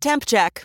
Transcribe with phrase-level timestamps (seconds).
[0.00, 0.64] Temp check.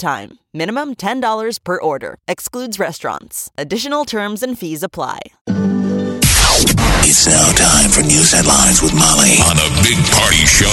[0.00, 0.38] time.
[0.52, 2.16] Minimum $10 per order.
[2.26, 3.50] Excludes restaurants.
[3.56, 5.20] Additional terms and fees apply.
[7.02, 10.68] It's now time for news headlines with Molly on the Big Party Show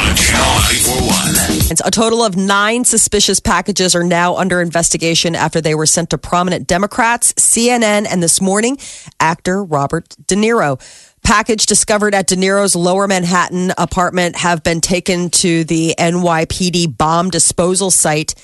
[0.00, 0.54] on Channel
[0.98, 1.70] 941.
[1.70, 6.10] It's a total of nine suspicious packages are now under investigation after they were sent
[6.10, 8.78] to prominent Democrats, CNN, and this morning,
[9.20, 10.80] actor Robert De Niro.
[11.24, 17.30] Package discovered at De Niro's Lower Manhattan apartment have been taken to the NYPD bomb
[17.30, 18.34] disposal site.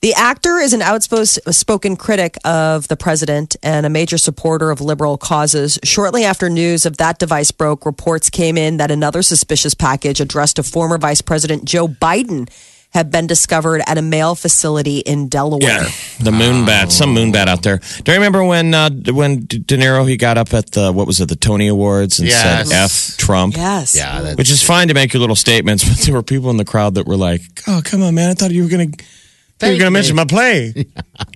[0.00, 5.18] The actor is an outspoken critic of the president and a major supporter of liberal
[5.18, 5.78] causes.
[5.82, 10.56] Shortly after news of that device broke, reports came in that another suspicious package addressed
[10.56, 12.48] to former Vice President Joe Biden
[12.90, 15.82] had been discovered at a mail facility in Delaware.
[15.84, 15.88] Yeah,
[16.20, 17.78] the moon bat, some moon bat out there.
[17.78, 21.20] Do you remember when uh, when De Niro he got up at the what was
[21.20, 22.68] it the Tony Awards and Yes.
[22.68, 23.56] said "F Trump"?
[23.56, 23.94] Yes.
[23.94, 26.56] Yeah, that's, Which is fine to make your little statements, but there were people in
[26.56, 28.30] the crowd that were like, "Oh, come on, man!
[28.30, 28.84] I thought you were gonna
[29.62, 30.86] you were gonna mention my play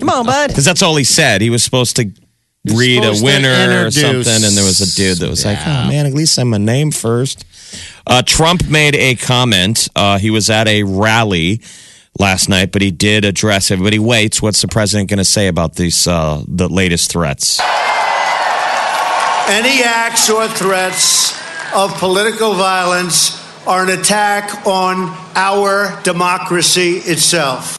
[0.00, 0.48] Come on, bud.
[0.48, 1.40] because that's all he said.
[1.40, 2.10] He was supposed to
[2.66, 6.06] read a winner or something, and there was a dude that was like, "Oh man,
[6.06, 7.44] at least I'm a name first.
[8.06, 9.88] Uh, Trump made a comment.
[9.94, 11.60] Uh, he was at a rally
[12.18, 13.98] last night, but he did address everybody.
[13.98, 14.40] Waits.
[14.40, 17.60] What's the president going to say about these uh, the latest threats?
[19.46, 21.38] Any acts or threats
[21.74, 27.78] of political violence are an attack on our democracy itself.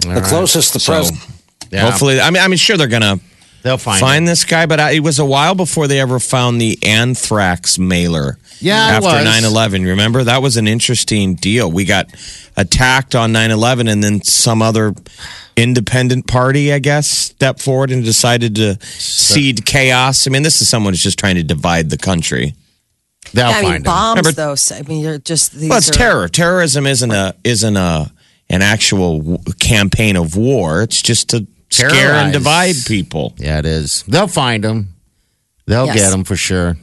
[0.00, 1.22] the closest the president.
[1.70, 1.88] Yeah.
[1.88, 3.18] Hopefully, I mean, I mean, sure they're going to
[3.64, 4.26] they'll find, find him.
[4.26, 8.38] this guy, but I, it was a while before they ever found the anthrax mailer.
[8.60, 9.24] Yeah, after was.
[9.24, 9.84] 9 11.
[9.84, 10.22] Remember?
[10.22, 11.70] That was an interesting deal.
[11.72, 12.06] We got
[12.56, 14.94] attacked on 9 11, and then some other
[15.56, 20.26] independent party, I guess, stepped forward and decided to seed chaos.
[20.26, 22.54] I mean, this is someone who's just trying to divide the country.
[23.32, 23.82] They'll I mean, find him.
[23.84, 24.54] bombs, Remember- though.
[24.54, 26.28] so- I mean, you're just these Well, it's are- terror.
[26.28, 28.10] Terrorism isn't a isn't a
[28.50, 30.82] an actual w- campaign of war.
[30.82, 32.24] It's just to scare Terrorize.
[32.24, 33.34] and divide people.
[33.38, 34.04] Yeah, it is.
[34.08, 34.94] They'll find them.
[35.66, 35.96] They'll Yes.
[35.96, 36.76] get them for sure.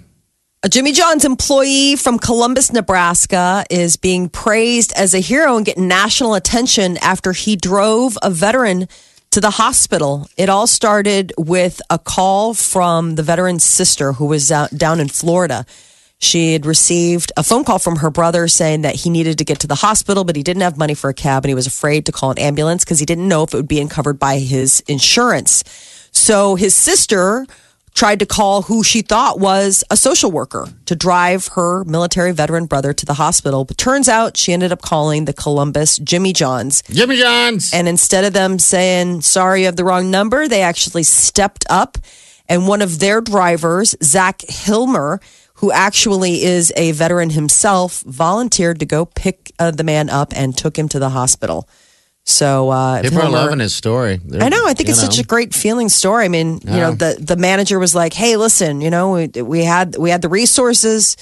[0.63, 5.88] A Jimmy John's employee from Columbus, Nebraska is being praised as a hero and getting
[5.88, 8.88] national attention after he drove a veteran
[9.31, 10.28] to the hospital.
[10.38, 15.08] It all started with a call from the veteran's sister who was out, down in
[15.08, 15.66] Florida.
[16.22, 19.59] She had received a phone call from her brother saying that he needed to get
[19.62, 22.06] to the hospital, but he didn't have money for a cab and he was afraid
[22.06, 24.82] to call an ambulance because he didn't know if it would be covered by his
[24.82, 25.64] insurance.
[26.12, 27.48] So his sister
[27.94, 32.66] tried to call who she thought was a social worker to drive her military veteran
[32.66, 33.66] brother to the hospital.
[33.66, 36.84] But turns out she ended up calling the Columbus Jimmy Johns.
[36.84, 37.74] Jimmy John's.
[37.74, 41.98] And instead of them saying, sorry, you have the wrong number, they actually stepped up.
[42.48, 45.20] And one of their drivers, Zach Hilmer,
[45.61, 50.57] who actually is a veteran himself, volunteered to go pick uh, the man up and
[50.57, 51.67] took him to the hospital.
[52.23, 54.19] So uh, People are loving his story.
[54.23, 54.66] They're- I know.
[54.67, 56.25] I think you it's such a great feeling story.
[56.25, 59.63] I mean, you know, the the manager was like, "Hey, listen, you know, we, we
[59.63, 61.17] had we had the resources.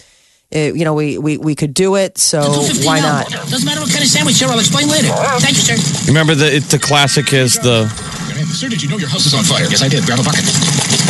[0.54, 2.18] Uh, you know, we, we we could do it.
[2.18, 2.42] So
[2.84, 4.48] why not?" Doesn't matter what kind of sandwich, sir.
[4.48, 5.08] I'll explain later.
[5.40, 6.08] Thank you, sir.
[6.12, 7.88] Remember the it, the classic is the
[8.52, 9.66] Sir, did you know your house is on fire?
[9.70, 10.04] Yes, I did.
[10.06, 10.44] Grab a bucket.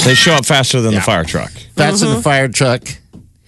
[0.04, 1.52] they show up faster than the fire truck.
[1.76, 2.10] That's Mm-hmm.
[2.12, 2.84] in the fire truck.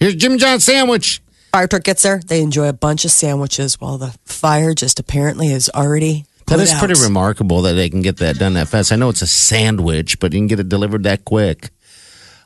[0.02, 1.22] Here's Jimmy John's sandwich.
[1.52, 2.18] Fire truck gets there.
[2.18, 6.24] They enjoy a bunch of sandwiches while the fire just apparently is already.
[6.48, 8.90] That is put is pretty remarkable that they can get that done that fast.
[8.90, 11.70] I know it's a sandwich, but you can get it delivered that quick.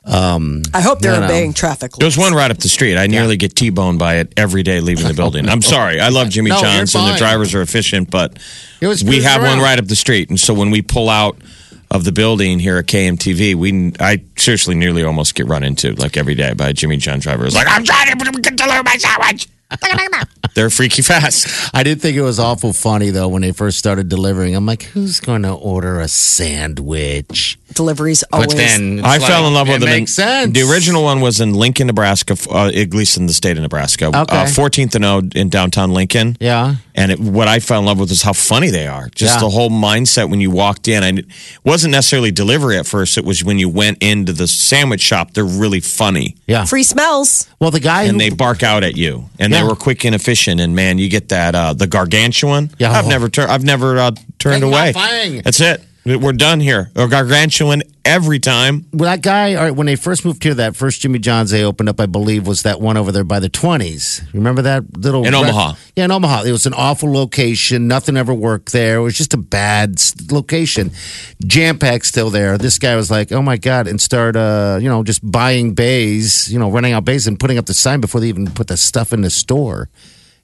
[0.05, 1.25] Um, I hope they're you know.
[1.25, 1.99] obeying traffic laws.
[1.99, 2.95] There's one right up the street.
[2.95, 5.49] I nearly get T-boned by it every day leaving the building.
[5.49, 5.99] I'm sorry.
[5.99, 8.37] I love Jimmy No, John's and the drivers are efficient, but
[8.81, 10.29] we cruising have one right up the street.
[10.29, 11.39] And so when we pull out
[11.89, 16.17] of the building here at KMTV, we I seriously nearly almost get run into like
[16.17, 17.45] every day by Jimmy John driver.
[17.45, 19.47] who's like, I'm trying to deliver my sandwich.
[20.55, 21.47] They're freaky fast.
[21.75, 24.55] I did think it was awful funny though when they first started delivering.
[24.55, 27.59] I'm like, who's going to order a sandwich?
[27.73, 28.47] Deliveries always.
[28.47, 29.89] But then I it's fell in love it with them.
[29.89, 30.53] Makes in- sense.
[30.53, 34.05] The original one was in Lincoln, Nebraska, uh, at least in the state of Nebraska.
[34.07, 34.17] Okay.
[34.19, 36.37] Uh, 14th and O in downtown Lincoln.
[36.39, 36.75] Yeah.
[36.95, 39.09] And it, what I fell in love with is how funny they are.
[39.09, 39.41] Just Yeah.
[39.41, 41.03] the whole mindset when you walked in.
[41.03, 41.25] And it
[41.63, 43.17] wasn't necessarily delivery at first.
[43.17, 45.33] It was when you went into the sandwich shop.
[45.33, 46.35] They're really funny.
[46.47, 46.65] Yeah.
[46.65, 47.47] Free smells.
[47.59, 49.25] Well, the guy And who they bark out at you.
[49.37, 50.59] And they were quick and efficient.
[50.61, 52.71] And man, you get that uh, the gargantuan.
[52.77, 52.91] Yeah.
[52.91, 53.51] I've never turned.
[53.51, 54.91] I've never uh, turned Take away.
[55.41, 55.83] That's it.
[56.15, 56.89] We're done here.
[56.95, 58.85] A gargantuan every time.
[58.93, 61.63] Well, that guy, all right, when they first moved here, that first Jimmy John's they
[61.63, 64.33] opened up, I believe, was that one over there by the 20s.
[64.33, 65.25] Remember that little.
[65.25, 65.73] In ref- Omaha.
[65.97, 66.43] Yeah, in Omaha.
[66.43, 67.89] It was an awful location.
[67.89, 68.99] Nothing ever worked there.
[68.99, 70.01] It was just a bad
[70.31, 70.91] location.
[71.45, 72.57] Jam Pack's still there.
[72.57, 76.51] This guy was like, oh my God, and start, uh, you know, just buying bays,
[76.51, 78.77] you know, running out bays and putting up the sign before they even put the
[78.77, 79.89] stuff in the store.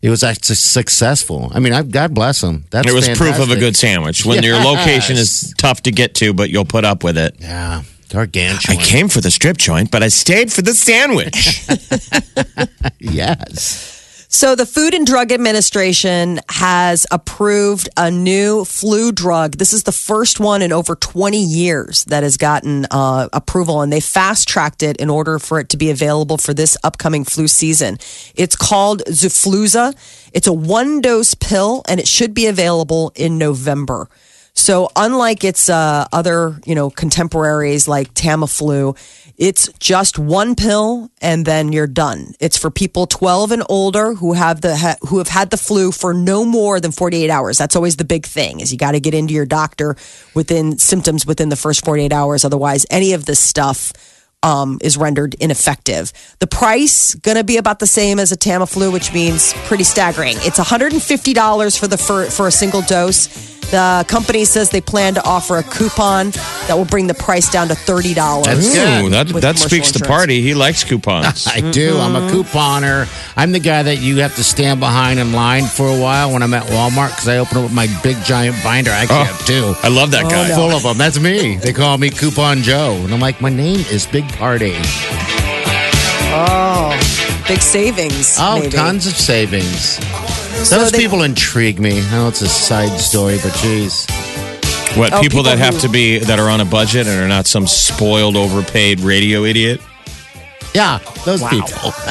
[0.04, 1.50] It was actually successful.
[1.56, 2.66] I mean, I, God bless them.
[2.72, 4.26] That's it was proof of a good sandwich.
[4.26, 7.38] When your location is tough to get to, but you'll put up with it.
[7.40, 8.78] Yeah, gargantuan.
[8.78, 11.66] I came for the strip joint, but I stayed for the sandwich.
[13.00, 13.93] Yes.
[14.36, 19.58] So, the Food and Drug Administration has approved a new flu drug.
[19.58, 23.94] This is the first one in over 20 years that has gotten uh, approval, and
[23.94, 27.48] they fast tracked it in order for it to be available for this upcoming flu
[27.48, 28.00] season.
[28.34, 29.96] It's called Xofluza.
[30.34, 34.10] It's a one dose pill, and it should be available in November.
[34.56, 38.98] So, unlike its uh, other, you know, contemporaries like Tamiflu,
[39.38, 42.34] it's just one pill and then you're done.
[42.40, 45.92] It's for people 12 and older who have the ha- who have had the flu
[45.92, 47.58] for no more than 48 hours.
[47.58, 48.60] That's always the big thing.
[48.60, 49.96] Is you got to get into your doctor
[50.34, 52.46] within symptoms within the first 48 hours.
[52.46, 53.94] Otherwise, any of this stuff
[54.44, 56.12] um, is rendered ineffective.
[56.40, 60.36] The price going to be about the same as a Tamiflu, which means pretty staggering.
[60.42, 63.53] It's $150 for the for, for a single dose.
[63.72, 66.32] The company says they plan to offer a coupon
[66.68, 68.44] that will bring the price down to $30.
[68.44, 69.06] That's good.
[69.06, 70.42] Ooh, that that commercial speaks to party.
[70.42, 71.48] He likes coupons.
[71.54, 71.98] I do.
[71.98, 72.42] I'm a mm-hmm.
[72.42, 73.34] couponer.
[73.36, 76.44] I'm the guy that you have to stand behind in line for a while when
[76.44, 78.92] I'm at Walmart because I open up my big giant binder.
[78.92, 79.88] I oh, actually have two.
[79.88, 80.56] I love that oh, guy.
[80.56, 80.98] Full of them.
[80.98, 81.58] That's me.
[81.58, 82.94] They call me Coupon Joe.
[83.04, 84.76] And I'm like, my name is Big Party.
[86.36, 88.38] Oh, big savings.
[88.40, 88.72] Oh, maybe.
[88.76, 90.00] tons of savings.
[90.68, 92.00] So Those they- people intrigue me.
[92.02, 94.06] I know it's a side story, but geez.
[94.96, 97.20] What Oh, people, that people have who- to be that are on a budget and
[97.22, 99.82] are not some spoiled, overpaid radio idiot?
[100.74, 101.94] Yeah, those people.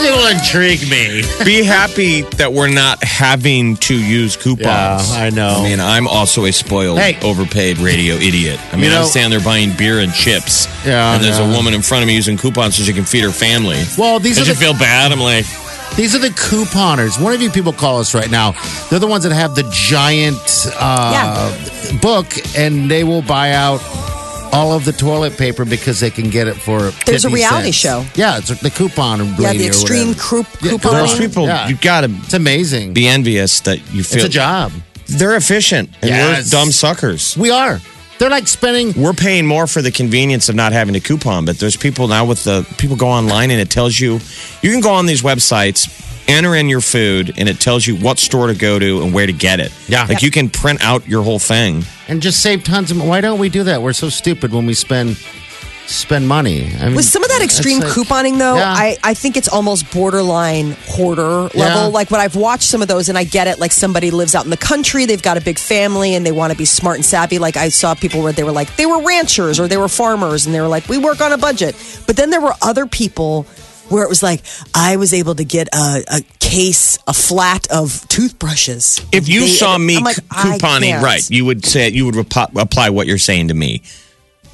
[0.00, 1.22] those people intrigue me.
[1.44, 5.10] Be happy that we're not having to use coupons.
[5.14, 5.48] Yeah, I know.
[5.58, 7.18] I mean, I'm also a spoiled, Hey.
[7.22, 8.58] overpaid radio idiot.
[8.72, 10.66] I mean, You know- I'm standing there buying beer and chips.
[10.86, 11.50] Yeah, and there's yeah.
[11.52, 13.82] a woman in front of me using coupons so she can feed her family.
[13.98, 15.12] Well, these Does are you the- feel bad?
[15.12, 15.46] I'm like,
[15.96, 17.20] These are the couponers.
[17.20, 18.54] One of you people call us right now.
[18.88, 20.38] They're the ones that have the giant
[20.78, 21.50] uh,
[22.00, 22.26] book,
[22.56, 23.80] and they will buy out
[24.52, 26.90] all of the toilet paper because they can get it for.
[27.06, 27.76] There's a reality cents.
[27.76, 28.04] show.
[28.14, 29.18] Yeah, it's the coupon.
[29.38, 30.20] Yeah, the extreme whatever.
[30.20, 30.92] croup, Yeah, couponing.
[30.92, 31.68] those people, Yeah.
[31.68, 32.92] you got to It's amazing.
[32.92, 34.72] be envious that you feel it's a job.
[35.06, 36.46] they're efficient and Yes.
[36.46, 37.36] we're dumb suckers.
[37.36, 37.80] We are.
[38.20, 38.92] They're like spending.
[39.02, 42.26] We're paying more for the convenience of not having a coupon, but there's people now
[42.26, 44.20] with the people go online and it tells you
[44.60, 45.88] you can go on these websites,
[46.28, 49.26] enter in your food, and it tells you what store to go to and where
[49.26, 49.72] to get it.
[49.88, 50.04] Yeah.
[50.06, 51.82] Like you can print out your whole thing.
[52.08, 53.02] and just save tons of.
[53.02, 53.80] Why don't we do that?
[53.80, 55.16] We're so stupid when we spend
[55.90, 56.72] spend money.
[56.80, 58.72] I mean, With some of that extreme like- couponing, though, Yeah.
[58.72, 61.54] I, I think it's almost borderline hoarder level.
[61.56, 61.84] Yeah.
[61.86, 63.58] Like when I've watched some of those, and I get it.
[63.58, 66.52] Like somebody lives out in the country, they've got a big family, and they want
[66.52, 67.38] to be smart and savvy.
[67.38, 70.46] Like I saw people where they were like they were ranchers or they were farmers,
[70.46, 71.74] and they were like we work on a budget.
[72.06, 73.44] But then there were other people
[73.88, 74.42] where it was like
[74.74, 79.04] I was able to get a, a case, a flat of toothbrushes.
[79.12, 82.90] If you They- saw me like, couponing, right, you would say you would repo- apply
[82.90, 83.82] what you're saying to me.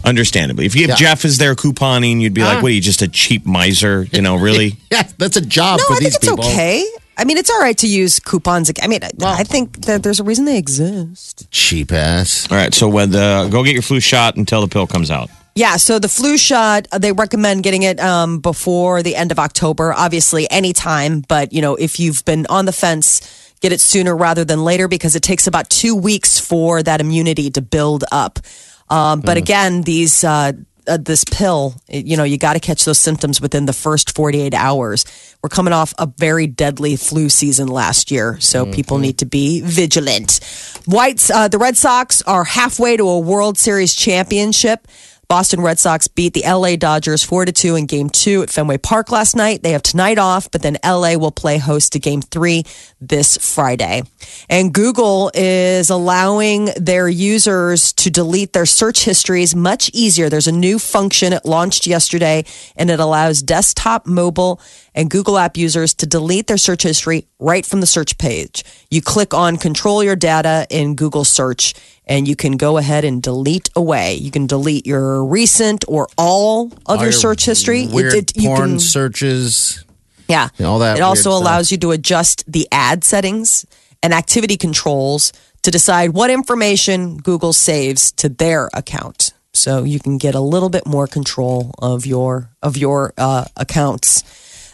[0.06, 0.94] Understandably, if you if Yeah.
[0.96, 4.22] Jeff is there couponing, you'd be like, "What are you, just a cheap miser?" You
[4.22, 4.76] know, really?
[4.92, 6.44] Yeah, that's a job No, for I these think it's people.
[6.46, 6.86] okay.
[7.18, 8.70] I mean, it's all right to use coupons.
[8.82, 11.46] I mean, I think that there's a reason they exist.
[11.50, 12.46] Cheap ass.
[12.50, 15.28] All right, so when the go get your flu shot until the pill comes out.
[15.56, 19.38] Yeah, so the flu shot, uh, they recommend getting it um, before the end of
[19.38, 21.20] October, obviously anytime.
[21.26, 23.22] But, you know, if you've been on the fence,
[23.62, 27.50] get it sooner rather than later because it takes about two weeks for that immunity
[27.52, 28.38] to build up.
[28.88, 30.24] Um, but again, these.
[30.24, 30.52] Uh,
[30.88, 34.54] uh, this pill, you know, you got to catch those symptoms within the first 48
[34.54, 35.04] hours.
[35.42, 39.60] We're coming off a very deadly flu season last year, so people need to be
[39.62, 40.38] vigilant.
[40.86, 44.86] Whites, uh, the Red Sox are halfway to a World Series championship.
[45.28, 48.78] Boston Red Sox beat the LA Dodgers 4 to 2 in game 2 at Fenway
[48.78, 49.62] Park last night.
[49.62, 52.64] They have tonight off, but then LA will play host to game 3
[53.00, 54.02] this Friday.
[54.48, 60.28] And Google is allowing their users to delete their search histories much easier.
[60.28, 62.44] There's a new function it launched yesterday
[62.76, 64.60] and it allows desktop, mobile,
[64.94, 68.64] and Google app users to delete their search history right from the search page.
[68.90, 71.74] You click on control your data in Google search
[72.06, 74.14] and you can go ahead and delete away.
[74.14, 77.82] You can delete your recent or all of your search history.
[77.84, 79.84] It- Weird it- you porn can- searches.
[80.28, 80.48] Yeah.
[80.64, 81.40] All that It also stuff.
[81.40, 83.64] allows you to adjust the ad settings
[84.02, 85.32] and activity controls
[85.62, 89.32] to decide what information Google saves to their account.
[89.52, 94.22] So you can get a little bit more control of your of your uh, accounts.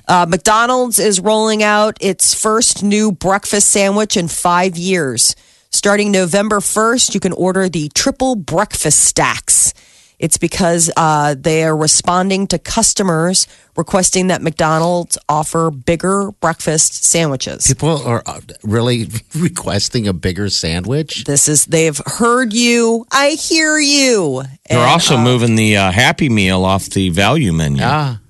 [0.08, 5.36] Uh, McDonald's is rolling out its first new breakfast sandwich in five years.
[5.74, 9.72] Starting November 1st, you can order the triple breakfast stacks.
[10.18, 17.66] It's because uh, they are responding to customers requesting that McDonald's offer bigger breakfast sandwiches.
[17.66, 21.24] People are uh, really requesting a bigger sandwich.
[21.24, 23.06] This is, they've heard you.
[23.10, 24.42] I hear you.
[24.68, 27.82] They're And, also uh, moving the uh, Happy Meal off the value menu.
[27.82, 28.20] Ah,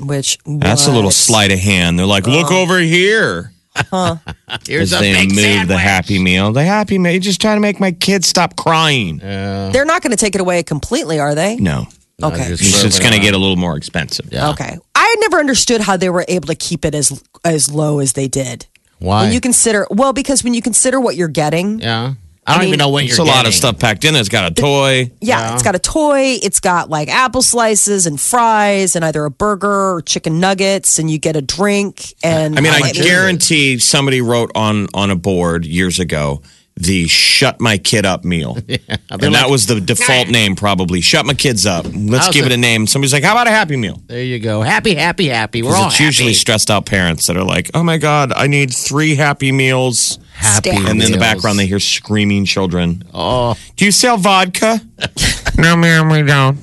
[0.00, 1.98] Which That's a little sleight of hand.
[1.98, 3.52] They're like, look over here.
[4.66, 5.68] here's As a they big move sandwich.
[5.68, 6.52] the Happy Meal.
[6.52, 7.12] The Happy Meal.
[7.12, 9.18] You're just trying to make my kids stop crying.
[9.18, 11.56] They're not going to take it away completely, are they?
[11.56, 11.86] No.
[12.22, 12.48] Okay.
[12.48, 14.28] just- It's just going to get a little more expensive.
[14.32, 14.50] Yeah.
[14.50, 14.76] Okay.
[14.94, 18.14] I had never understood how they were able to keep it as as low as
[18.14, 18.66] they did.
[18.98, 19.22] Why?
[19.24, 22.14] When you consider, well, because when you consider what you're getting, yeah.
[22.48, 24.16] I don't mean, even know what It's you're It's a lot of stuff packed in.
[24.16, 25.10] It's got a toy.
[25.20, 29.30] yeah, it's got a toy, it's got like apple slices and fries and either a
[29.30, 32.14] burger or chicken nuggets, and you get a drink.
[32.22, 33.08] And I mean, I much is it?
[33.08, 36.42] guarantee somebody wrote on on a board years ago
[36.80, 38.56] the "shut my kid up" meal,
[39.10, 41.00] and that was the default name probably.
[41.00, 41.86] Shut my kids up.
[41.92, 42.86] Let's give it it- a name.
[42.86, 44.62] Somebody's like, "How about a Happy Meal?" There you go.
[44.62, 45.62] Happy, happy, happy.
[45.62, 48.46] We're 'Cause all it's usually stressed out parents that are like, "Oh my god, I
[48.46, 50.70] need three Happy Meals," happy.
[50.70, 50.88] Stamp.
[50.88, 53.02] and in the background they hear screaming children.
[53.12, 54.80] Oh, Do you sell vodka?
[55.58, 56.58] no, ma'am, we don't.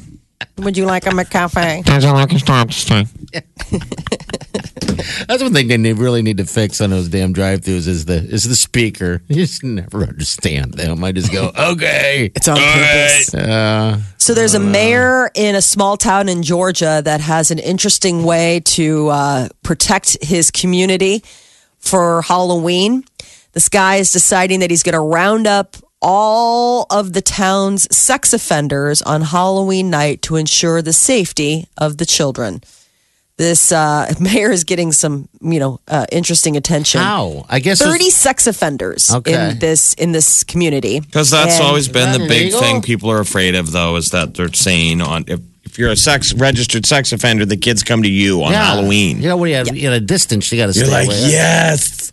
[0.58, 1.84] would you like a McCafe?
[1.86, 2.86] Doesn't like a stop this
[5.28, 8.44] that's one thing they really need to fix on those damn drive-throughs is the is
[8.44, 9.22] the speaker.
[9.28, 11.04] You just never understand them.
[11.04, 12.32] I just go, okay.
[12.36, 13.34] It's on purpose.
[13.34, 18.24] Uh, So there's a mayor in a small town in Georgia that has an interesting
[18.24, 21.24] way to uh, protect his community
[21.80, 23.04] for Halloween.
[23.56, 28.32] This guy is deciding that he's going to round up all of the town's sex
[28.34, 32.62] offenders on Halloween night to ensure the safety of the children.
[33.38, 37.02] This uh, mayor is getting some, you know, uh, interesting attention.
[37.02, 37.46] how?
[37.50, 39.52] I guess it's- Thirty sex offenders Okay.
[39.52, 41.00] in this in this community.
[41.00, 42.60] Because that's And- always been Is the that big legal?
[42.60, 45.98] thing people are afraid of, though, is that they're saying on if, if you're a
[45.98, 48.66] sex registered sex offender, the kids come to you on Yeah.
[48.66, 49.22] Halloween.
[49.22, 49.50] You know what?
[49.50, 51.32] You have, at a distance, you got to stay You're stay like, away.
[51.32, 52.12] yes,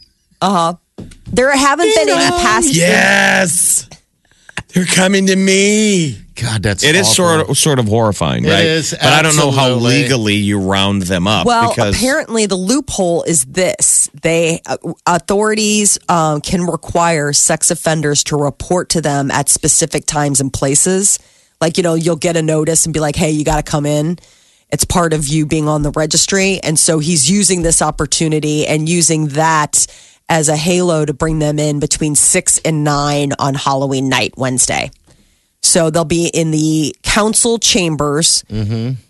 [1.26, 3.88] There haven't been any past yes,
[4.74, 6.18] they're coming to me.
[6.34, 7.14] God, that's It is awful.
[7.14, 8.64] sort of sort of horrifying, It right?
[8.64, 10.02] is, but I don't know how absolutely.
[10.02, 11.46] legally you round them up.
[11.46, 18.24] Well, because apparently the loophole is this: they uh, authorities um, can require sex offenders
[18.24, 21.18] to report to them at specific times and places.
[21.60, 23.86] Like you know, you'll get a notice and be like, "Hey, you got to come
[23.86, 24.18] in."
[24.70, 28.88] It's part of you being on the registry, and so he's using this opportunity and
[28.88, 29.86] using that
[30.28, 34.90] as a halo to bring them in between six and nine on Halloween night, Wednesday.
[35.64, 38.42] So they'll be in the council chambers,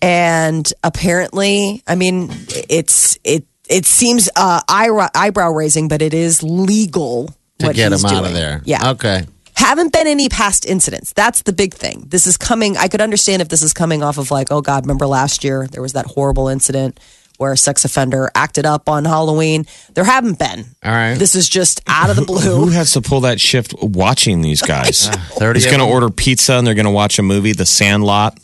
[0.02, 2.28] and apparently, I mean,
[2.68, 7.28] it's it it seems uh, eyebrow eyebrow raising, but it is legal
[7.58, 8.24] to get them out doing.
[8.26, 8.60] of there.
[8.64, 9.24] Yeah, Okay.
[9.56, 11.12] haven't been any past incidents.
[11.12, 12.04] That's the big thing.
[12.08, 12.76] This is coming.
[12.76, 15.66] I could understand if this is coming off of like, oh God, remember last year
[15.68, 16.98] there was that horrible incident
[17.38, 19.66] where a sex offender acted up on Halloween.
[19.94, 20.64] There haven't been.
[20.84, 21.14] All right.
[21.14, 22.40] This is just out of the blue.
[22.40, 22.70] who blue.
[22.72, 25.08] has to pull that shift watching these guys?
[25.38, 28.38] 30 He's going to order pizza and they're going to watch a movie, The Sandlot,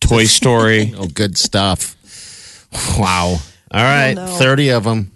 [0.00, 0.94] Toy Story.
[0.96, 1.96] Oh, good stuff.
[2.98, 3.36] Wow.
[3.72, 4.14] All right.
[4.16, 5.10] 30 of them.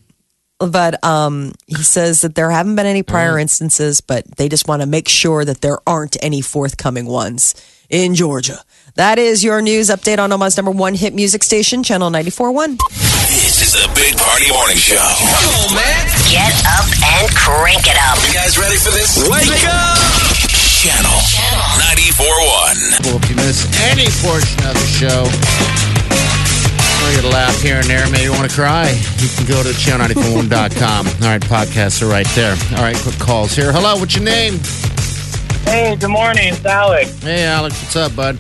[0.59, 4.83] but um, he says that there haven't been any prior instances, but they just want
[4.83, 7.55] to make sure that there aren't any forthcoming ones
[7.91, 8.59] in Georgia.
[8.95, 12.79] That is your news update on Omaha's number one hit music station, Channel 94.1.
[13.27, 15.01] This is the Big Party Morning Show.
[15.01, 16.05] Come on, man.
[16.31, 18.21] Get up and crank it up.
[18.29, 19.19] You guys ready for this?
[19.27, 19.99] Wake up!
[20.79, 21.17] Channel
[21.91, 23.09] 94.1.
[23.09, 25.27] Well, if you miss any portion of the show,
[27.03, 29.71] or you laugh here and there, maybe you want to cry, you can go to
[29.71, 31.07] channel941.com.
[31.09, 32.55] All right, podcasts are right there.
[32.77, 33.73] All right, quick calls here.
[33.73, 34.61] Hello, what's your name?
[35.65, 36.53] Hey, good morning.
[36.55, 37.21] It's Alex.
[37.23, 38.39] Hey, Alex, what's up, bud?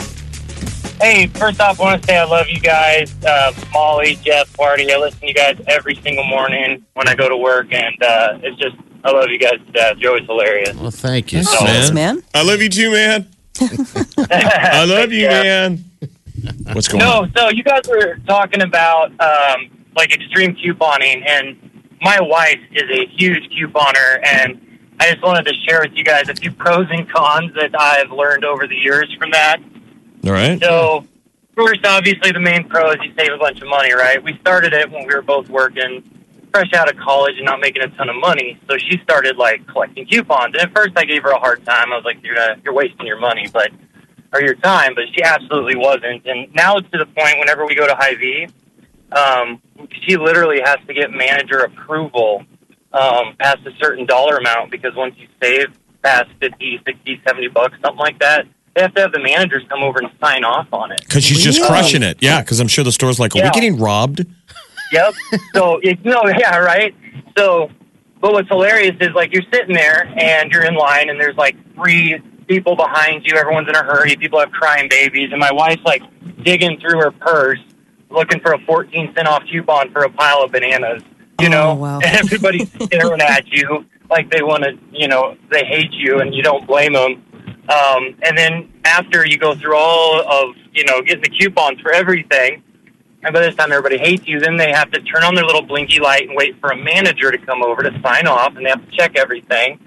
[1.05, 3.15] Hey, first off, I want to say I love you guys.
[3.23, 4.91] Uh, Molly, Jeff, Party.
[4.91, 8.39] I listen to you guys every single morning when I go to work, and uh,
[8.43, 9.99] it's just, I love you guys to death.
[9.99, 10.75] You're always hilarious.
[10.75, 11.43] Well, thank you.
[11.43, 12.23] So Thanks, man.
[12.33, 13.29] I love you too, man.
[13.61, 15.43] I love you, Yeah.
[15.43, 15.85] man.
[16.73, 17.33] What's going No, on?
[17.37, 21.59] so you guys were talking about um, like extreme couponing, and
[22.01, 24.59] my wife is a huge couponer, and
[25.01, 28.11] I just wanted to share with you guys a few pros and cons that I've
[28.11, 29.59] learned over the years from that.
[30.27, 30.61] All right.
[30.63, 31.05] So
[31.55, 34.23] first, obviously, the main pro is you save a bunch of money, right?
[34.23, 36.03] We started it when we were both working
[36.55, 38.59] fresh out of college and not making a ton of money.
[38.71, 40.55] So she started like collecting coupons.
[40.55, 41.93] And at first, I gave her a hard time.
[41.93, 43.71] I was like, "You're uh, you're wasting your money," but
[44.33, 44.95] or your time.
[44.95, 46.25] But she absolutely wasn't.
[46.27, 48.49] And now it's to the point whenever we go to Hy-Vee,
[49.13, 49.61] um,
[50.03, 52.45] she literally has to get manager approval
[52.93, 55.67] um, past a certain dollar amount because once you save
[56.03, 59.83] past 50, 60, 70 bucks, something like that, they have to have the managers come
[59.83, 61.01] over and sign off on it.
[61.01, 61.69] Because she's just Really?
[61.71, 62.19] crushing it.
[62.21, 63.53] Yeah, because I'm sure the store's like, are we Yeah.
[63.53, 64.27] getting robbed?
[64.93, 65.15] Yep.
[65.55, 66.95] So it, no, yeah, right.
[67.39, 67.71] So,
[68.21, 71.57] but what's hilarious is like you're sitting there and you're in line, and there's like
[71.75, 73.37] three people behind you.
[73.37, 74.17] Everyone's in a hurry.
[74.17, 76.03] People have crying babies, and my wife's like
[76.43, 77.59] digging through her purse,
[78.11, 81.03] looking for a 14 cent off coupon for a pile of bananas.
[81.41, 81.99] You Oh, know, wow.
[82.05, 86.35] and everybody's staring at you like they want to, you know, they hate you, and
[86.35, 87.23] you don't blame them.
[87.69, 91.93] Um, and then after you go through all of, you know, getting the coupons for
[91.93, 92.63] everything,
[93.23, 95.63] and by this time everybody hates you, then they have to turn on their little
[95.63, 98.71] blinky light and wait for a manager to come over to sign off, and they
[98.71, 99.79] have to check everything.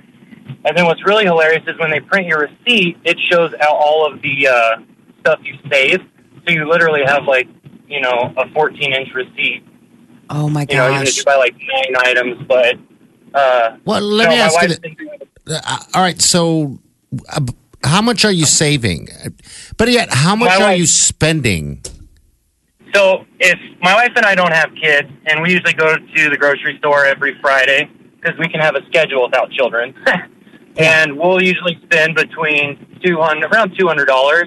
[0.66, 4.12] And then what's really hilarious is when they print your receipt, it shows out all
[4.12, 4.78] of the uh,
[5.20, 6.04] stuff you saved.
[6.48, 7.48] So you literally have like,
[7.88, 9.64] you know, a 14 inch receipt.
[10.30, 11.18] Oh my You know, gosh.
[11.18, 12.76] you buy like nine items, but.
[13.34, 14.68] Uh, Well, let no, me ask you.
[14.68, 16.80] wife's th- doing Uh, all right, so
[17.30, 17.40] uh,
[17.88, 19.10] how much are you saving?
[19.78, 21.82] But yet, how much My are wife- you spending?
[22.94, 26.38] So if my wife and I don't have kids, and we usually go to the
[26.38, 27.90] grocery store every Friday
[28.20, 29.94] because we can have a schedule without children,
[30.78, 34.46] and we'll usually spend between two hundred around two hundred dollars,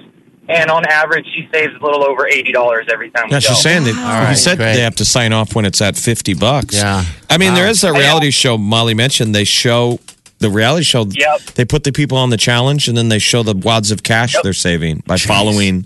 [0.49, 3.25] and on average, she saves a little over eighty dollars every time.
[3.29, 3.47] Yeah, we go.
[3.49, 4.73] she's saying that All he right, said great.
[4.73, 6.75] they have to sign off when it's at 50 bucks.
[6.75, 7.05] Yeah.
[7.29, 9.33] I mean, there is a reality show Molly mentioned.
[9.35, 9.99] They show
[10.41, 11.05] the reality show.
[11.09, 11.41] Yep.
[11.55, 14.33] They put the people on the challenge and then they show the wads of cash
[14.33, 14.43] Yep.
[14.43, 15.85] they're saving by following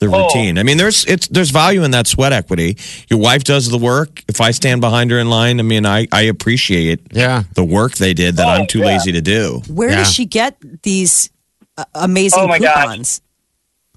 [0.00, 0.24] the Oh.
[0.24, 0.58] routine.
[0.58, 2.76] I mean, there's it's there's value in that sweat equity.
[3.08, 4.24] Your wife does the work.
[4.26, 7.44] If I stand behind her in line, I mean, I, I appreciate Yeah.
[7.54, 8.86] the work they did that Oh, I'm too yeah.
[8.86, 9.62] lazy to do.
[9.68, 9.98] Where Yeah.
[9.98, 11.30] does she get these
[11.78, 12.74] uh, amazing Oh my gosh.
[12.82, 13.20] coupons?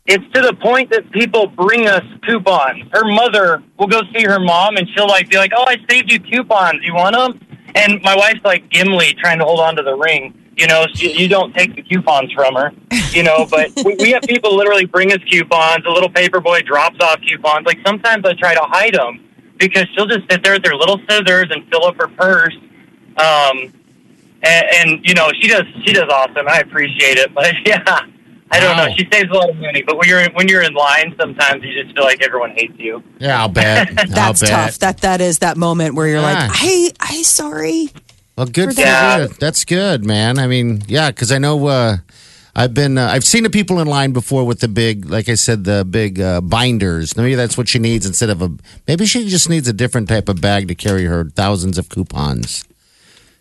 [0.08, 2.84] It's to the point that people bring us coupons.
[2.94, 6.12] Her mother will go see her mom, and she'll like be like, "Oh, I saved
[6.12, 6.82] you coupons.
[6.84, 7.42] You want them?"
[7.76, 10.34] And my wife's like Gimli trying to hold on to the ring.
[10.58, 12.72] You know, she, you don't take the coupons from her.
[13.12, 15.86] You know, but we, we have people literally bring us coupons.
[15.86, 17.66] A little paper boy drops off coupons.
[17.66, 19.26] Like sometimes I try to hide them
[19.58, 22.56] because she'll just sit there with her little scissors and fill up her purse.
[23.18, 23.74] Um,
[24.44, 26.48] and, and you know, she does she does awesome.
[26.48, 28.06] I appreciate it, but yeah.
[28.52, 28.86] I don't Wow.
[28.88, 28.94] know.
[28.96, 31.82] She saves a lot of money, but when you're when you're in line, sometimes you
[31.84, 33.04] just feel like everyone hates you.
[33.20, 33.90] Yeah, I'll bet.
[33.96, 34.50] That's I'll bet.
[34.50, 34.80] tough.
[34.80, 36.48] That that is that moment where you're Yeah.
[36.48, 37.90] like, "Hey, I sorry."
[38.38, 39.30] Well, good for that.
[39.30, 39.36] you.
[39.40, 40.38] That's good, man.
[40.40, 41.98] I mean, yeah, because I know uh,
[42.56, 45.36] I've been uh, I've seen the people in line before with the big, like I
[45.36, 47.18] said, the big uh, binders.
[47.18, 48.52] Maybe that's what she needs instead of a.
[48.88, 52.64] Maybe she just needs a different type of bag to carry her thousands of coupons.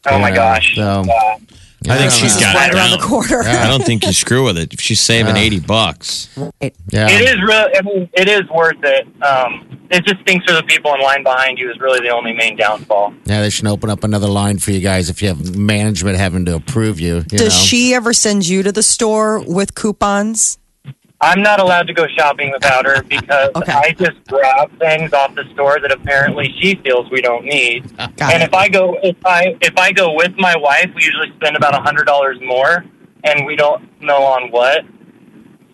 [0.06, 0.74] Oh my gosh!
[0.76, 1.04] so-
[1.86, 2.08] I think Yeah.
[2.10, 2.98] she's This is got right it around down.
[3.00, 3.42] the corner.
[3.44, 4.72] I don't think you screw with it.
[4.72, 5.42] If she's saving Yeah.
[5.42, 6.28] 80 bucks.
[6.90, 7.76] Yeah, it is really.
[7.76, 9.06] I mean, it is worth it.
[9.22, 11.70] Um, it just stinks for the people in line behind you.
[11.70, 13.12] Is really the only main downfall.
[13.26, 16.44] Yeah, they should open up another line for you guys if you have management having
[16.46, 17.16] to approve you.
[17.16, 17.64] you Does know?
[17.66, 20.58] she ever send you to the store with coupons?
[21.24, 23.72] I'm not allowed to go shopping without her because Okay.
[23.72, 27.96] I just grab things off the store that apparently she feels we don't need.
[28.16, 28.48] Got and it.
[28.48, 31.74] if I go if I if I go with my wife, we usually spend about
[31.74, 32.84] a hundred dollars more,
[33.24, 34.84] and we don't know on what.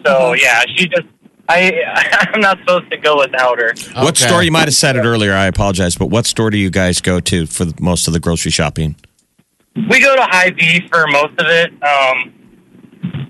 [0.06, 0.40] So Mm-hmm.
[0.42, 1.06] yeah, she just
[1.48, 1.72] I
[2.32, 3.72] I'm not supposed to go without her.
[4.02, 4.42] What store?
[4.42, 5.34] You might have said it earlier.
[5.34, 8.20] I apologize, but what store do you guys go to for the, most of the
[8.20, 8.94] grocery shopping?
[9.88, 11.70] We go to Hy-Vee for most of it.
[11.82, 12.32] Um,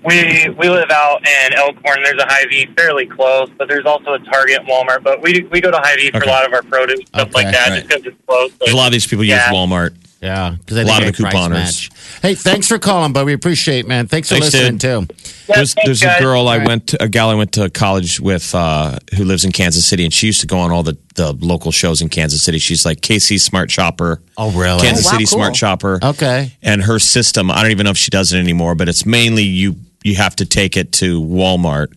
[0.03, 2.03] we we live out in Elkhorn.
[2.03, 5.03] There's a Hy-Vee fairly close, but there's also a Target, and Walmart.
[5.03, 6.29] But we we go to Hy-Vee for Okay.
[6.29, 7.75] a lot of our produce stuff Okay, like that, right.
[7.77, 8.51] just because it's close.
[8.59, 9.49] There's a lot of these people Yeah.
[9.49, 9.95] use Walmart.
[10.21, 11.89] Yeah, because A lot of the couponers.
[12.21, 14.07] Hey, thanks for calling, but we appreciate, it, man.
[14.07, 15.09] Thanks for Thanks, listening dude.
[15.09, 15.15] too.
[15.49, 16.21] Yeah, there's thanks, there's a guys.
[16.21, 16.67] girl I All right.
[16.67, 20.03] went to, a gal I went to college with uh, who lives in Kansas City,
[20.03, 22.59] and she used to go on all the, the local shows in Kansas City.
[22.59, 24.81] She's like KC Smart Shopper, Oh, really?
[24.81, 25.37] Kansas Oh, wow, City cool.
[25.39, 25.99] Smart Shopper.
[26.03, 26.51] Okay.
[26.61, 29.41] And her system, I don't even know if she does it anymore, but it's mainly
[29.41, 31.93] you you have to take it to Walmart.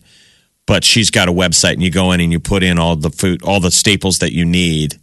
[0.67, 3.11] But she's got a website, and you go in and you put in all the
[3.11, 4.99] food, all the staples that you need,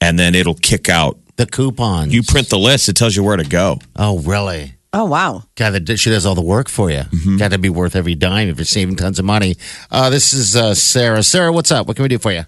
[0.00, 1.16] and then it'll kick out.
[1.36, 2.12] The coupons.
[2.12, 3.78] You print the list; it tells you where to go.
[3.94, 4.72] Oh, really?
[4.92, 5.44] Oh wow.
[5.54, 7.00] God, that she does all the work for you.
[7.02, 7.36] Mm-hmm.
[7.36, 9.54] Got to be worth every dime if you're saving tons of money.
[9.92, 11.22] Uh, this is uh, Sarah.
[11.22, 11.86] Sarah, what's up?
[11.86, 12.42] What can we do for you?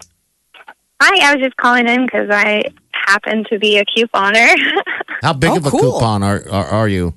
[1.01, 4.49] Hi, I was just calling in because I happen to be a couponer.
[5.23, 5.93] How big Oh, of a cool.
[5.93, 7.15] coupon are, are are you?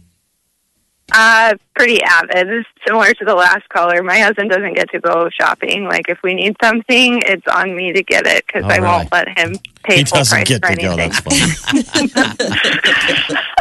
[1.13, 2.65] Uh, pretty avid.
[2.88, 5.86] Similar to the last caller, my husband doesn't get to go shopping.
[5.86, 8.82] Like if we need something, it's on me to get it because I right.
[8.82, 10.93] won't let him pay He full doesn't price get for to go.
[10.93, 11.12] anything.
[11.12, 12.39] That's
[13.19, 13.39] funny.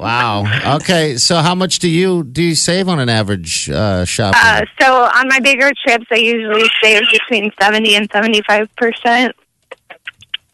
[0.00, 0.76] Wow.
[0.76, 1.16] Okay.
[1.18, 4.40] So how much do you do you save on an average uh, shopping?
[4.42, 9.36] Uh, so on my bigger trips, I usually save between seventy and seventy-five percent.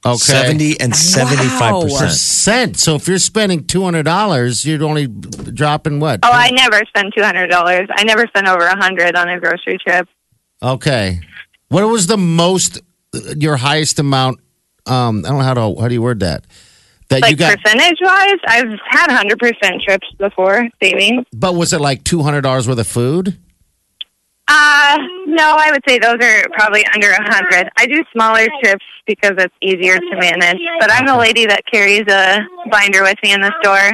[0.04, 0.16] Okay.
[0.16, 1.98] 70 and 75%.
[1.98, 2.78] percent.
[2.78, 6.20] So if you're spending two hundred dollars, you're only dropping what?
[6.22, 7.88] Oh, I never spend two hundred dollars.
[7.94, 10.08] I never spend over a hundred on a grocery trip.
[10.62, 11.20] Okay.
[11.68, 12.80] What was the most,
[13.36, 14.40] your highest amount?
[14.86, 16.44] Um, I don't know how to how do you word that.
[17.10, 21.26] That you Like got, percentage wise, I've had hundred percent trips before savings.
[21.32, 23.36] but was it like two hundred dollars worth of food?
[24.52, 27.70] Uh, no, I would say those are probably under a hundred.
[27.78, 30.58] I do smaller trips because it's easier to manage.
[30.80, 33.92] But I'm the lady that carries a binder with me in the store.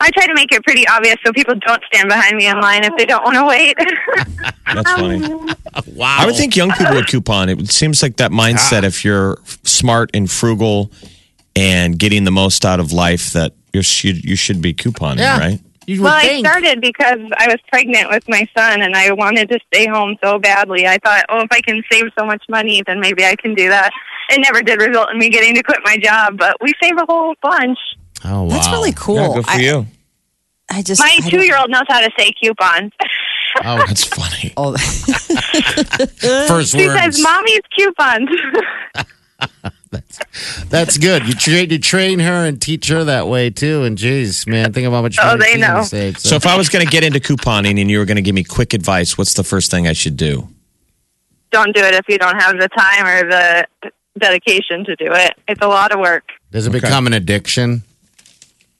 [0.00, 2.84] I try to make it pretty obvious so people don't stand behind me in line
[2.84, 3.74] if they don't want to wait.
[4.74, 5.20] That's funny.
[5.94, 6.16] Wow.
[6.20, 7.48] I would think young people would coupon.
[7.48, 10.90] It seems like that mindset if you're smart and frugal
[11.56, 15.38] and getting the most out of life that you should you should be couponing, Yeah.
[15.38, 15.60] right?
[15.90, 19.48] You well, would I started because I was pregnant with my son and I wanted
[19.48, 20.86] to stay home so badly.
[20.86, 23.68] I thought, oh, if I can save so much money, then maybe I can do
[23.70, 23.90] that.
[24.28, 27.04] It never did result in me getting to quit my job, but we save a
[27.08, 27.76] whole bunch.
[28.24, 28.48] Oh, wow.
[28.50, 29.16] That's really cool.
[29.16, 29.86] Yeah, good for I, you.
[30.70, 32.92] I just My I two year old knows how to say coupons.
[33.64, 34.52] Oh, That's funny.
[34.56, 34.76] Oh,
[36.46, 37.16] first She words.
[37.16, 38.30] says, Mommy's coupons.
[39.92, 41.26] That's that's good.
[41.26, 43.82] You train, you train her and teach her that way too.
[43.82, 46.12] And geez, man, think about how much Oh, they she's gonna know.
[46.12, 48.34] So if I was going to get into couponing and you were going to give
[48.36, 50.48] me quick advice, what's the first thing I should do?
[51.50, 53.66] don't do it if you don't have the time or the
[54.20, 55.32] dedication to do it.
[55.48, 56.22] It's a lot of work.
[56.52, 56.78] Does it Okay.
[56.78, 57.82] become an addiction?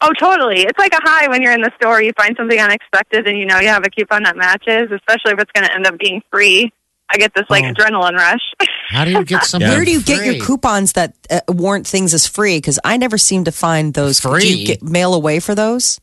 [0.00, 0.60] Oh, totally.
[0.62, 2.00] It's like a high when you're in the store.
[2.00, 5.40] You find something unexpected and you know you have a coupon that matches, especially if
[5.40, 6.72] it's going to end up being free.
[7.12, 7.72] I get this like Oh.
[7.72, 8.40] adrenaline rush.
[8.90, 9.68] How do you get something?
[9.68, 12.58] Where do you get your coupons that uh, warrant things as free?
[12.58, 14.20] Because I never seem to find those.
[14.20, 14.44] Do Free?
[14.46, 16.00] you get mail away for those?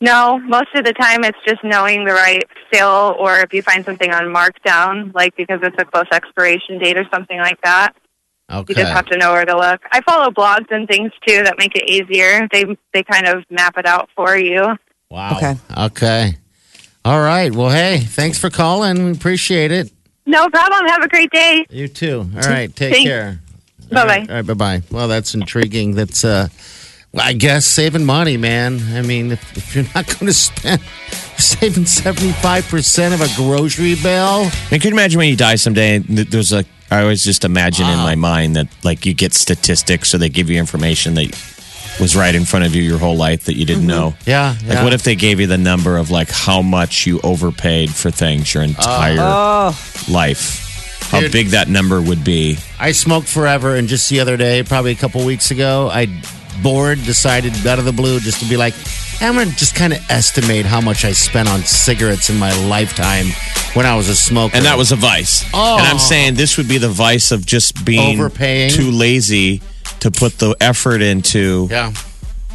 [0.00, 2.42] no, most of the time it's just knowing the right
[2.72, 6.98] sale or if you find something on markdown, like because it's a close expiration date
[6.98, 7.94] or something like that.
[8.52, 8.64] Okay.
[8.68, 9.80] You just have to know where to look.
[9.92, 12.46] I follow blogs and things too that make it easier.
[12.52, 14.76] They they kind of map it out for you.
[15.08, 15.36] Wow.
[15.38, 15.54] Okay.
[15.78, 16.36] Okay.
[17.04, 17.52] All right.
[17.54, 19.04] Well, hey, thanks for calling.
[19.04, 19.92] We appreciate it.
[20.26, 20.86] No problem.
[20.86, 21.66] Have a great day.
[21.68, 22.20] You too.
[22.34, 22.74] All right.
[22.74, 23.08] Take Thanks.
[23.08, 23.40] care.
[23.92, 24.18] Bye bye.
[24.20, 24.46] All right.
[24.46, 24.82] Bye bye.
[24.90, 25.94] Well, that's intriguing.
[25.94, 26.48] That's, uh,
[27.16, 28.80] I guess saving money, man.
[28.94, 30.80] I mean, if, if you're not going to spend,
[31.36, 34.46] saving 75% of a grocery bill.
[34.50, 35.96] I mean, can you imagine when you die someday?
[35.96, 36.64] and th- There's a.
[36.90, 40.48] I always just imagine in my mind that like you get statistics, so they give
[40.48, 41.24] you information that
[42.00, 43.88] was right in front of you your whole life that you didn't mm-hmm.
[43.88, 44.14] know.
[44.26, 44.56] Yeah.
[44.66, 48.10] Like, what if they gave you the number of like how much you overpaid for
[48.10, 50.04] things your entire uh, oh.
[50.08, 50.62] life?
[51.10, 51.32] How Dude.
[51.32, 52.58] big that number would be.
[52.80, 56.08] I smoked forever, and just the other day, probably a couple weeks ago, I
[56.62, 58.74] bored, decided out of the blue just to be like,
[59.20, 63.26] I'm to just kind of estimate how much I spent on cigarettes in my lifetime
[63.74, 64.56] when I was a smoker.
[64.56, 65.44] And that was a vice.
[65.54, 65.78] Oh.
[65.78, 65.98] And I'm oh.
[65.98, 68.70] saying this would be the vice of just being Overpaying.
[68.70, 69.62] too lazy
[70.00, 71.92] to put the effort into yeah.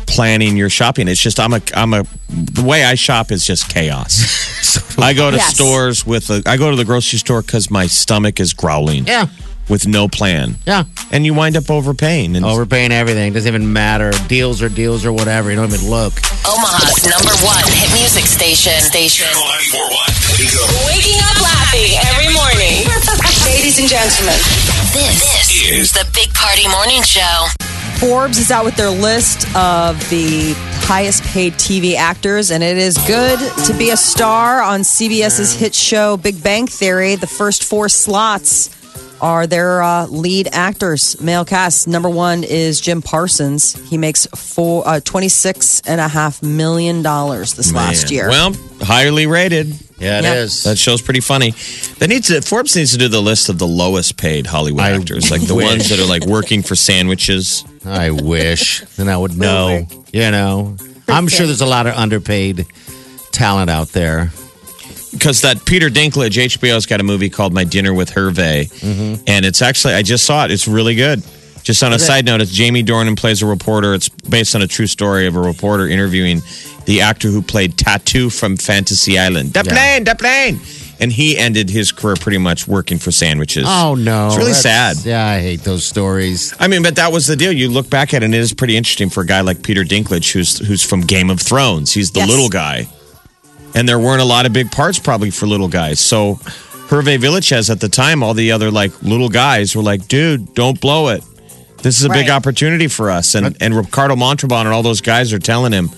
[0.08, 1.08] planning your shopping.
[1.08, 4.48] It's just I'm a I'm a the way I shop is just chaos.
[5.00, 5.56] I go to Yes.
[5.56, 9.08] stores with a I go to the grocery store because my stomach is growling.
[9.08, 9.28] Yeah.
[9.70, 10.56] With no plan.
[10.66, 10.86] Yeah.
[11.12, 12.36] And you wind up overpaying.
[12.36, 13.34] And Overpaying everything.
[13.34, 14.10] Doesn't even matter.
[14.28, 15.52] Deals are deals or whatever.
[15.52, 16.14] You don't even look.
[16.42, 18.74] Omaha's number one hit music station.
[18.82, 19.28] Station.
[19.28, 19.94] Channel 941.
[20.42, 20.90] Wake.
[20.90, 22.82] Waking up laughing every morning.
[23.50, 24.36] Ladies and gentlemen,
[24.94, 27.48] this, this is the Big Party Morning Show.
[27.98, 30.54] Forbes is out with their list of the
[30.86, 35.74] highest paid TV actors, and it is good to be a star on CBS's hit
[35.74, 37.16] show Big Bang Theory.
[37.16, 38.70] The first four slots
[39.20, 41.88] are their uh, lead actors, male cast.
[41.88, 43.74] Number one is Jim Parsons.
[43.90, 48.30] He makes four, uh, $26.5 million this last year.
[48.30, 49.74] Well, highly rated.
[50.00, 50.34] Yeah, it Yeah.
[50.36, 50.64] is.
[50.64, 51.54] That show's pretty funny.
[52.00, 54.92] They need to Forbes needs to do the list of the lowest paid Hollywood I
[54.92, 55.66] actors, like the wish.
[55.68, 57.64] ones that are like working for sandwiches.
[57.86, 58.82] I wish.
[58.98, 59.86] Then I would know.
[60.14, 60.76] You know,
[61.08, 62.66] I'm sure there's a lot of underpaid
[63.32, 64.32] talent out there.
[65.12, 69.24] because that Peter Dinklage HBO's got a movie called My Dinner with Hervé, mm-hmm.
[69.28, 70.52] and it's actually I just saw it.
[70.52, 71.24] It's really good.
[71.70, 73.94] Just on a side note, it's Jamie Dornan plays a reporter.
[73.94, 76.42] It's based on a true story of a reporter interviewing
[76.86, 79.52] the actor who played Tattoo from Fantasy Island.
[79.56, 79.62] Yeah.
[79.62, 80.60] plane, the plane.
[81.00, 83.66] And he ended his career pretty much working for sandwiches.
[83.70, 85.06] Oh no, It's really That's- sad.
[85.06, 86.56] Yeah, I hate those stories.
[86.60, 87.52] I mean, but that was the deal.
[87.54, 89.84] You look back at it, and it is pretty interesting for a guy like Peter
[89.84, 91.92] Dinklage, who's who's from Game of Thrones.
[91.94, 92.30] He's the Yes.
[92.30, 92.88] little guy.
[93.76, 96.00] and there weren't a lot of big parts probably for little guys.
[96.00, 96.40] So
[96.90, 100.82] Hervé Villechaize at the time, all the other like little guys were like, "Dude, don't
[100.82, 101.24] blow it.
[101.82, 105.34] This is a big opportunity for us." And and Ricardo Montalban and all those guys
[105.34, 105.90] are telling him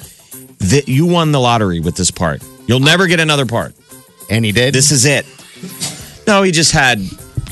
[0.60, 2.44] that you won the lottery with this part.
[2.68, 3.74] You'll never get another part.
[4.30, 4.74] And he did.
[4.74, 5.26] This is it.
[6.28, 7.00] No, he just had,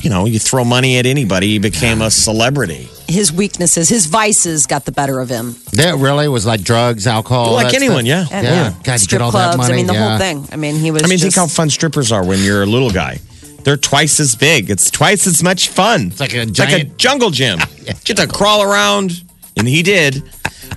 [0.00, 2.88] you know, you throw money at anybody, he became a celebrity.
[3.08, 5.56] His weaknesses, his vices got the better of him.
[5.72, 8.30] That really was like drugs, alcohol, Like anyone, stuff?
[8.30, 8.42] yeah.
[8.42, 8.72] Yeah.
[8.84, 9.56] God, strip get all that clubs.
[9.58, 10.08] money, I mean, the yeah.
[10.08, 10.48] whole thing.
[10.52, 11.02] I mean, he was.
[11.02, 13.18] I mean, think how fun strippers are when you're a little guy.
[13.64, 14.70] They're twice as big.
[14.70, 16.08] It's twice as much fun.
[16.08, 17.58] It's like a like a giant- jungle gym.
[18.04, 19.22] Get to crawl around,
[19.56, 20.22] and he did.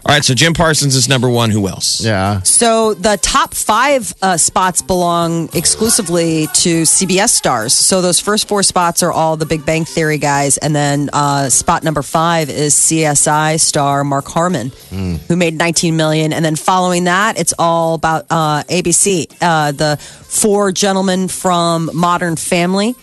[0.05, 1.49] All right, so Jim Parsons is number one.
[1.49, 2.03] Who else?
[2.03, 2.41] Yeah.
[2.41, 7.73] So the top five uh, spots belong exclusively to CBS stars.
[7.73, 11.47] So those first four spots are all the Big Bang Theory guys, and then uh,
[11.49, 16.33] spot number five is CSI star Mark Harmon, who made 19 million.
[16.33, 19.33] And then following that, it's all about uh, ABC.
[19.41, 22.93] Uh, the four gentlemen from Modern Family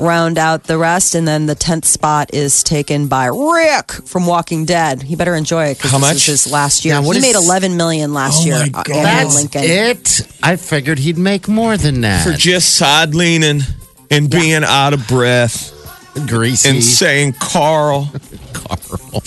[0.00, 4.64] round out the rest, and then the tenth spot is taken by Rick from Walking
[4.64, 5.02] Dead.
[5.02, 6.16] He better enjoy it because How this much?
[6.16, 6.94] is his last year.
[6.94, 8.56] Yeah, what he is- made 11 million last Oh year.
[8.56, 8.88] my uh, God.
[8.90, 9.62] Andrew That's Lincoln.
[9.64, 10.20] it.
[10.42, 12.24] I figured he'd make more than that.
[12.24, 13.60] For just side leaning
[14.10, 15.72] and being out of breath
[16.28, 16.68] greasy.
[16.70, 18.10] and saying, Carl.
[18.52, 19.22] Carl.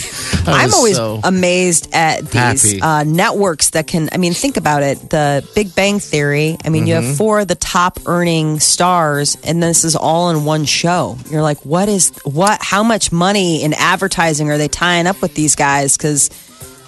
[0.45, 2.81] I'm always amazed at these happy.
[2.81, 4.09] uh, networks that can.
[4.11, 5.09] I mean, think about it.
[5.09, 6.57] The Big Bang Theory.
[6.63, 7.07] I mean, you Mm-hmm.
[7.07, 11.17] have four of the top earning stars, and this is all in one show.
[11.29, 12.59] You're like, what is what?
[12.61, 15.95] How much money in advertising are they tying up with these guys?
[15.97, 16.29] Because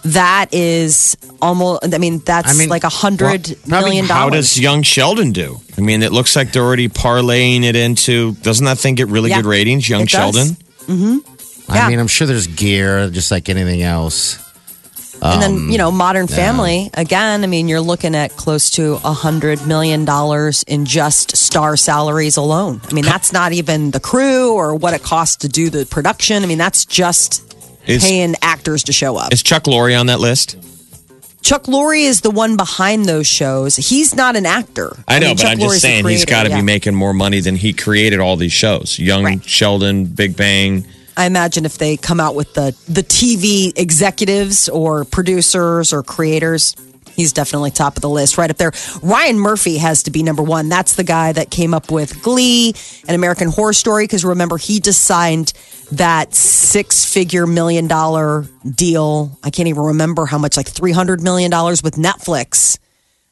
[0.05, 1.93] that is almost.
[1.93, 5.31] I mean, that's I mean, like a hundred well, probably million How does Young Sheldon
[5.31, 5.59] do?
[5.77, 8.33] I mean, it looks like they're already parlaying it into.
[8.35, 9.87] Doesn't that thing get really Yeah, good ratings?
[9.89, 10.35] Young it does.
[10.35, 10.57] Sheldon.
[11.67, 11.89] I Yeah.
[11.89, 14.37] mean, I'm sure there's gear, just like anything else.
[15.21, 18.95] And Um, then, you know, Modern Family, again, I mean, you're looking at close to
[19.03, 20.05] a $100 million
[20.67, 22.81] in just star salaries alone.
[22.87, 26.43] I mean, that's not even the crew or what it costs to do the production.
[26.43, 27.54] I mean, that's just
[27.87, 29.31] Is, paying actors to show up.
[29.33, 30.57] is Chuck Lorre on that list?
[31.41, 33.75] Chuck Lorre is the one behind those shows.
[33.75, 34.91] He's not an actor.
[35.07, 36.57] I know, mean, but Chuck I'm Lorre's just saying he's got to yeah.
[36.57, 38.97] be making more money than he created all these shows.
[38.97, 39.43] Young Right.
[39.45, 40.87] Sheldon, Big Bang.
[41.15, 46.75] I imagine if they come out with the the TV executives or producers or creators,
[47.15, 48.71] he's definitely top of the list, right up there.
[49.01, 50.69] Ryan Murphy has to be number one.
[50.69, 52.73] That's the guy that came up with Glee
[53.07, 54.03] and American Horror Story.
[54.03, 55.53] Because remember, he just signed
[55.91, 59.37] that six figure million dollar deal.
[59.43, 62.77] I can't even remember how much, like three hundred million dollars with Netflix.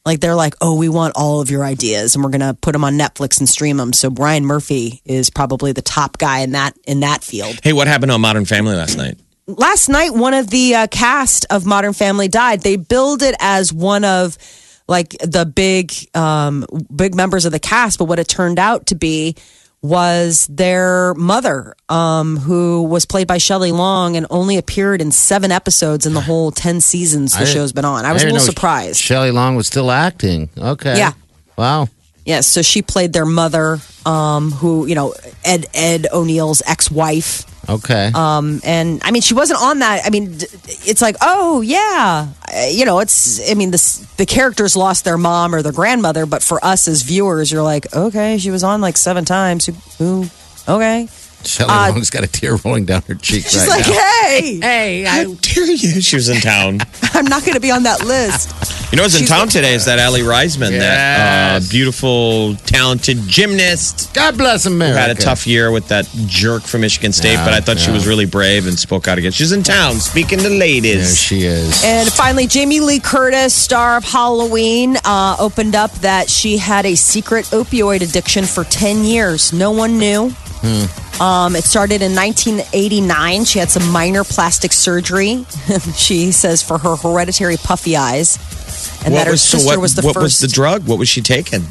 [0.06, 2.84] Like they're like, oh, we want all of your ideas, and we're gonna put them
[2.84, 3.94] on Netflix and stream them.
[3.94, 7.60] So Brian Murphy is probably the top guy in that in that field.
[7.64, 9.18] Hey, what happened on Modern Family last night?
[9.46, 12.62] Last night, one of the uh, cast of Modern Family died.
[12.62, 14.38] They billed it as one of
[14.88, 18.96] like the big um, big members of the cast, but what it turned out to
[18.96, 19.36] be
[19.82, 25.52] was their mother, um, who was played by Shelley Long and only appeared in seven
[25.52, 28.06] episodes in the whole ten seasons the I- show's been on.
[28.06, 29.02] I was a little surprised.
[29.02, 30.50] Shelley Long was still acting.
[30.58, 30.98] Okay.
[30.98, 31.12] Yeah.
[31.58, 31.90] Wow.
[32.26, 38.12] Yes, so she played their mother, um, who you know Ed Ed O'Neill's ex-wife, Okay.
[38.16, 40.04] um, and I mean she wasn't on that.
[40.06, 40.38] I mean,
[40.86, 43.50] it's like, oh yeah, Uh, you know, it's.
[43.52, 47.02] I mean, this the characters lost their mom or their grandmother, but for us as
[47.02, 49.66] viewers, you're like, okay, she was on like seven times.
[49.66, 49.74] Who?
[49.98, 50.30] who
[50.68, 51.10] okay,
[51.44, 53.94] Shelley uh, Long's got a tear rolling down her cheek she's right like, now.
[54.32, 56.00] hey, Hey, I, Dare you?
[56.02, 56.80] She was in town.
[57.14, 58.63] I'm not going to be on that list.
[58.94, 61.68] You know what's in town today is that Aly Raisman, that uh, Yes.
[61.68, 64.14] beautiful, talented gymnast.
[64.14, 65.00] God bless America.
[65.00, 67.90] Had a tough year with that jerk from Michigan State, Yeah, but I thought she
[67.90, 69.40] was really brave and spoke out against.
[69.40, 70.84] She's in town speaking to ladies.
[70.84, 71.20] There ladies.
[71.20, 71.84] she is.
[71.84, 76.94] And finally, Jamie Lee Curtis, star of Halloween, uh, opened up that she had a
[76.94, 79.52] secret opioid addiction for 10 years.
[79.52, 80.32] No one knew.
[81.20, 83.46] Um, it started in 1989.
[83.46, 85.46] She had some minor plastic surgery.
[85.96, 88.38] she says for her hereditary puffy eyes.
[89.06, 90.24] And that her so sister what, was the what first.
[90.24, 90.88] was the drug?
[90.88, 91.64] What was she taking?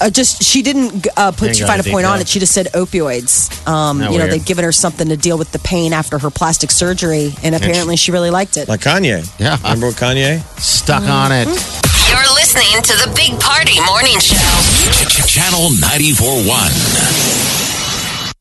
[0.00, 2.28] uh, just she didn't uh, put Ain't too fine a a point on it.
[2.28, 3.66] She just said opioids.
[3.66, 4.32] Um, you know, weird.
[4.32, 7.96] they'd given her something to deal with the pain after her plastic surgery, and apparently
[7.96, 8.68] she really liked it.
[8.68, 9.28] Like Kanye.
[9.38, 9.56] Yeah.
[9.62, 10.40] Remember what Kanye?
[10.60, 11.46] Stuck on it.
[12.08, 14.36] You're listening to the Big Party Morning Show.
[15.26, 17.53] Channel 94.1.